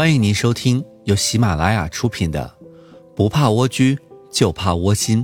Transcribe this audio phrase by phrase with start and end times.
[0.00, 2.50] 欢迎您收听由喜马拉雅出品的
[3.14, 3.98] 《不怕蜗居
[4.32, 5.22] 就怕窝心》，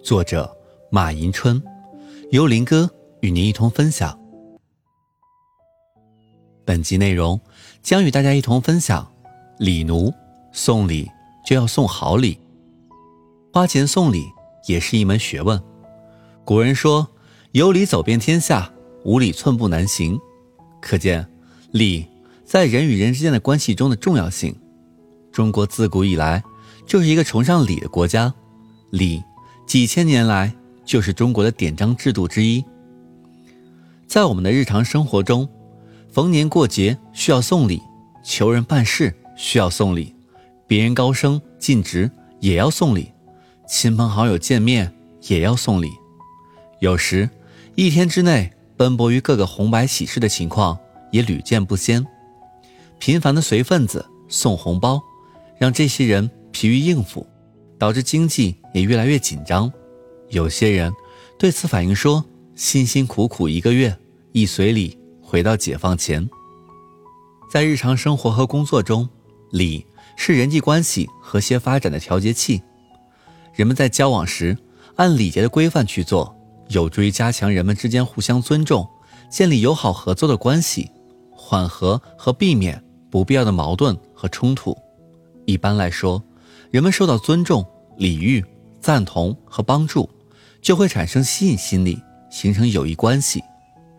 [0.00, 0.56] 作者
[0.92, 1.60] 马迎春，
[2.30, 2.88] 由林哥
[3.18, 4.16] 与您一同分享。
[6.64, 7.40] 本集内容
[7.82, 9.12] 将与大家一同分享：
[9.58, 10.14] 礼奴
[10.52, 11.10] 送礼
[11.44, 12.38] 就要送好礼，
[13.52, 14.24] 花钱送礼
[14.68, 15.60] 也是一门学问。
[16.44, 17.08] 古人说
[17.50, 18.72] ：“有礼走遍天下，
[19.04, 20.16] 无礼寸步难行。”
[20.80, 21.28] 可见
[21.72, 22.06] 礼。
[22.52, 24.54] 在人与人之间的关系中的重要性，
[25.32, 26.44] 中国自古以来
[26.86, 28.30] 就是一个崇尚礼的国家，
[28.90, 29.24] 礼
[29.66, 32.62] 几千年来就是中国的典章制度之一。
[34.06, 35.48] 在我们的日常生活中，
[36.12, 37.80] 逢年过节需要送礼，
[38.22, 40.14] 求人办事需要送礼，
[40.66, 43.10] 别人高升进职也要送礼，
[43.66, 44.92] 亲朋好友见面
[45.22, 45.88] 也要送礼。
[46.80, 47.30] 有时
[47.76, 50.78] 一天之内奔波于各个红白喜事的情况
[51.12, 52.06] 也屡见不鲜。
[53.04, 55.02] 频繁的随份子送红包，
[55.58, 57.26] 让这些人疲于应付，
[57.76, 59.68] 导致经济也越来越紧张。
[60.28, 60.92] 有些人
[61.36, 63.92] 对此反映说：“辛辛苦苦一个月，
[64.30, 66.30] 一随礼回到解放前。”
[67.50, 69.08] 在日常生活和工作中，
[69.50, 69.84] 礼
[70.16, 72.62] 是人际关系和谐发展的调节器。
[73.52, 74.56] 人们在交往时
[74.94, 76.32] 按礼节的规范去做，
[76.68, 78.88] 有助于加强人们之间互相尊重，
[79.28, 80.88] 建立友好合作的关系，
[81.32, 82.80] 缓和和避免。
[83.12, 84.74] 不必要的矛盾和冲突，
[85.44, 86.24] 一般来说，
[86.70, 87.62] 人们受到尊重、
[87.98, 88.42] 礼遇、
[88.80, 90.08] 赞同和帮助，
[90.62, 93.38] 就会产生吸引心理，形成友谊关系；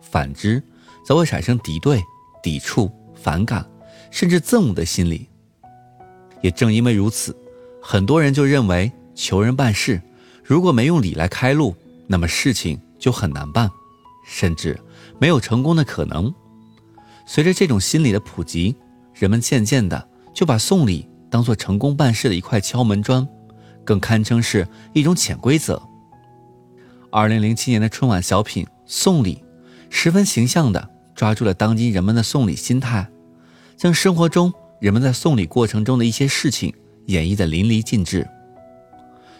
[0.00, 0.60] 反之，
[1.06, 2.02] 则会产生敌对、
[2.42, 3.64] 抵触、反感，
[4.10, 5.28] 甚至憎恶的心理。
[6.42, 7.36] 也正因为如此，
[7.80, 10.02] 很多人就认为求人办事，
[10.42, 11.72] 如果没用礼来开路，
[12.08, 13.70] 那么事情就很难办，
[14.26, 14.76] 甚至
[15.20, 16.34] 没有成功的可能。
[17.28, 18.74] 随着这种心理的普及，
[19.14, 23.26] 人们渐渐的就把送礼当做成功办事的一块敲门砖，
[23.84, 25.80] 更堪称是一种潜规则。
[27.10, 29.36] 二零零七年的春晚小品《送礼》，
[29.88, 33.08] 十分形象地抓住了当今人们的送礼心态，
[33.76, 36.74] 将生活中人们在送礼过程中的一些事情
[37.06, 38.28] 演绎的淋漓尽致。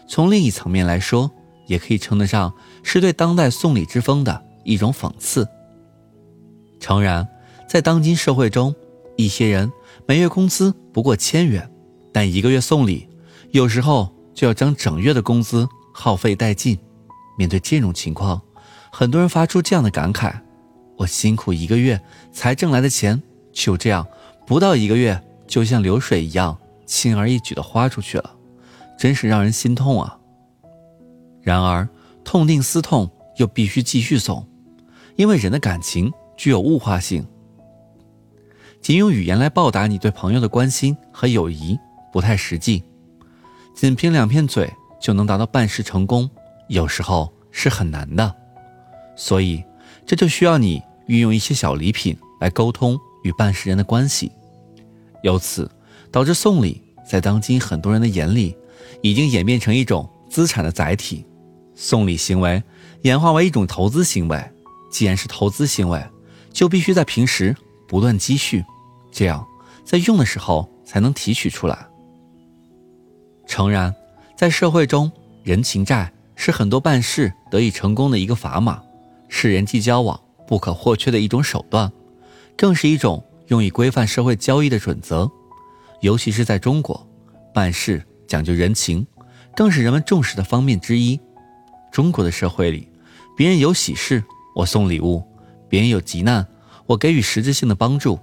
[0.07, 1.29] 从另一层面来说，
[1.67, 5.45] 也可以称得上是对当代送礼之风的一种讽刺。
[6.79, 7.27] 诚然，
[7.67, 8.73] 在当今社会中，
[9.15, 9.71] 一些人
[10.07, 11.69] 每月工资不过千元，
[12.11, 13.07] 但一个月送礼，
[13.51, 16.77] 有时候就要将整月的工资耗费殆尽。
[17.37, 18.41] 面对这种情况，
[18.91, 20.33] 很多人发出这样的感慨：
[20.97, 21.99] 我辛苦一个月
[22.31, 23.21] 才挣来的钱，
[23.51, 24.05] 就这样
[24.45, 28.35] 不到一个月，就像流水一样轻而易举地花出去了，
[28.97, 30.17] 真是让人心痛啊！
[31.41, 31.87] 然而，
[32.23, 34.47] 痛定思痛，又必须继续送，
[35.15, 37.25] 因为人的感情具有物化性。
[38.85, 41.75] 仅用语言来报答你对朋友的关心和友谊
[42.13, 42.83] 不太实际，
[43.73, 46.29] 仅凭两片嘴就能达到办事成功，
[46.67, 48.35] 有时候是很难的。
[49.15, 49.63] 所以，
[50.05, 54.31] 这就需要你运用一些小礼品来沟通与办事人的关系。
[55.23, 55.67] 由此
[56.11, 56.79] 导致送礼
[57.09, 58.55] 在当今很多人的眼里，
[59.01, 61.25] 已经演变成一种资产的载体。
[61.73, 62.61] 送礼行为
[63.01, 64.39] 演化为一种投资行为，
[64.91, 65.99] 既然是投资行为，
[66.53, 67.55] 就必须在平时
[67.87, 68.63] 不断积蓄。
[69.15, 69.47] 这样，
[69.85, 71.87] 在用的时候才能提取出来。
[73.47, 73.95] 诚然，
[74.35, 75.09] 在社会中，
[75.41, 78.83] 人情债是很多办事得以成功的一个砝码，
[79.29, 81.89] 是人际交往不可或缺的一种手段，
[82.57, 85.31] 更是一种用以规范社会交易的准则。
[86.01, 87.07] 尤其是在中国，
[87.53, 89.07] 办事讲究人情，
[89.55, 91.17] 更是人们重视的方面之一。
[91.89, 92.89] 中国的社会里，
[93.37, 94.21] 别人有喜事，
[94.57, 95.23] 我送礼物；
[95.69, 96.45] 别人有急难，
[96.85, 98.19] 我给予实质性的帮助。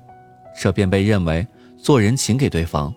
[0.61, 1.47] 这便被认为
[1.79, 2.95] 做人情给对方，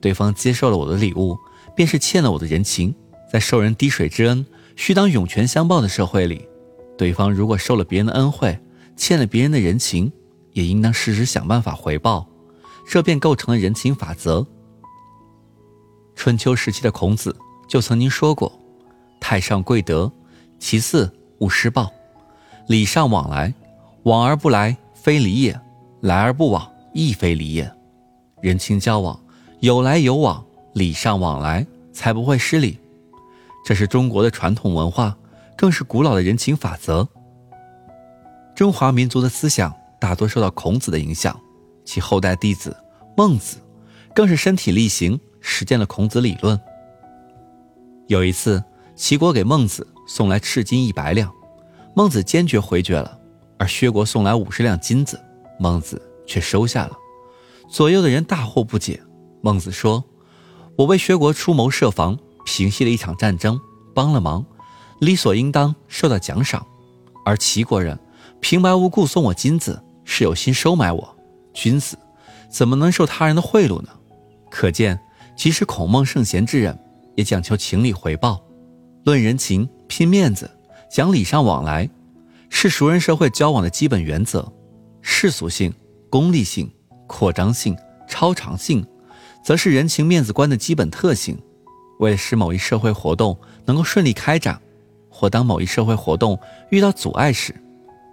[0.00, 1.36] 对方接受了我的礼物，
[1.74, 2.94] 便是欠了我的人情。
[3.30, 4.44] 在受人滴水之恩，
[4.74, 6.48] 须当涌泉相报的社会里，
[6.96, 8.58] 对方如果受了别人的恩惠，
[8.96, 10.10] 欠了别人的人情，
[10.52, 12.26] 也应当适时想办法回报。
[12.88, 14.46] 这便构成了人情法则。
[16.16, 17.36] 春秋时期的孔子
[17.68, 18.50] 就曾经说过
[19.20, 20.10] ：“太上贵德，
[20.58, 21.92] 其次勿施暴。
[22.66, 23.52] 礼尚往来，
[24.04, 25.52] 往而不来，非礼也；
[26.00, 26.66] 来而不往。”
[26.98, 27.70] 亦非礼也，
[28.40, 29.16] 人情交往
[29.60, 32.76] 有来有往，礼尚往来才不会失礼。
[33.64, 35.16] 这是中国的传统文化，
[35.56, 37.06] 更是古老的人情法则。
[38.52, 41.40] 中华民族的思想大多受到孔子的影响，
[41.84, 42.76] 其后代弟子
[43.16, 43.58] 孟子
[44.12, 46.58] 更是身体力行实践了孔子理论。
[48.08, 48.60] 有一次，
[48.96, 51.32] 齐国给孟子送来赤金一百两，
[51.94, 53.16] 孟子坚决回绝了；
[53.56, 55.20] 而薛国送来五十两金子，
[55.60, 56.02] 孟子。
[56.28, 56.96] 却收下了，
[57.68, 59.02] 左右的人大惑不解。
[59.40, 60.04] 孟子说
[60.76, 63.60] ：“我为薛国出谋设防，平息了一场战争，
[63.94, 64.44] 帮了忙，
[65.00, 66.64] 理所应当受到奖赏。
[67.24, 67.98] 而齐国人
[68.40, 71.16] 平白无故送我金子，是有心收买我。
[71.52, 71.98] 君子
[72.50, 73.88] 怎么能受他人的贿赂呢？
[74.50, 75.00] 可见，
[75.36, 76.78] 即使孔孟圣贤之人，
[77.16, 78.40] 也讲求情理回报，
[79.04, 80.50] 论人情，拼面子，
[80.90, 81.88] 讲礼尚往来，
[82.48, 84.50] 是熟人社会交往的基本原则。
[85.00, 85.72] 世俗性、
[86.10, 86.70] 功利性、
[87.06, 87.76] 扩张性、
[88.08, 88.86] 超常性。”
[89.40, 91.38] 则是人情面子观的基本特性。
[92.00, 94.60] 为了使某一社会活动能够顺利开展，
[95.08, 96.38] 或当某一社会活动
[96.70, 97.54] 遇到阻碍时，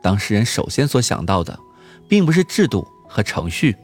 [0.01, 1.59] 当事人首先所想到的，
[2.07, 3.75] 并不是制度和程序，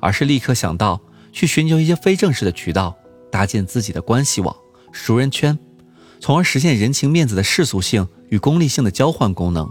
[0.00, 0.98] 而是立刻想到
[1.32, 2.96] 去寻求一些非正式的渠道，
[3.30, 4.56] 搭建自己的关系网、
[4.90, 5.58] 熟人圈，
[6.18, 9.68] 从而实现人情面子的世俗性与功利性的交换功能。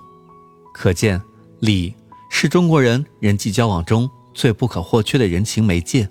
[0.74, 1.20] 可见，
[1.60, 1.96] 礼
[2.38, 6.06] 是中国人人际交往中最不可或缺的人情媒介。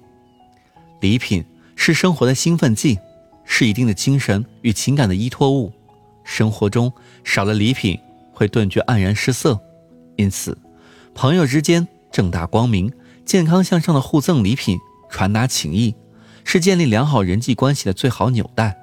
[1.03, 1.44] 礼品
[1.76, 2.99] 是生活的兴奋剂，
[3.44, 5.71] 是一定的精神与情感的依托物。
[6.25, 6.91] 生活中
[7.25, 8.00] 少了礼品，
[8.32, 9.61] 会顿觉黯然失色。
[10.17, 10.56] 因此，
[11.15, 12.91] 朋友之间正大光明、
[13.26, 14.79] 健康向上的互赠礼品，
[15.11, 15.94] 传达情谊，
[16.43, 18.75] 是建立良好人际关系的最好纽带。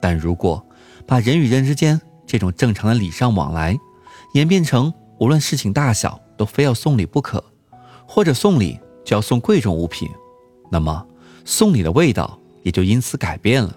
[0.00, 0.64] 但如果
[1.04, 3.76] 把人与人之间这种正常的礼尚往来，
[4.34, 7.42] 演变成无论事情大小都非要送礼不可，
[8.06, 10.08] 或者送礼就要送贵重物品，
[10.70, 11.06] 那么。
[11.48, 13.76] 送礼的味道也就因此改变了，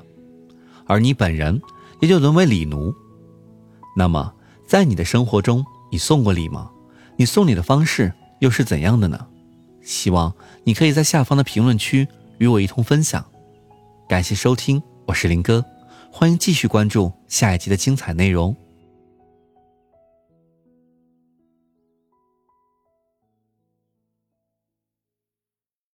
[0.88, 1.62] 而你本人
[2.00, 2.92] 也就沦为礼奴。
[3.96, 4.34] 那么，
[4.68, 6.72] 在你的生活中，你送过礼吗？
[7.16, 9.28] 你送礼的方式又是怎样的呢？
[9.84, 10.34] 希望
[10.64, 12.08] 你可以在下方的评论区
[12.40, 13.24] 与我一同分享。
[14.08, 15.64] 感谢收听，我是林哥，
[16.12, 18.56] 欢迎继续关注下一集的精彩内容。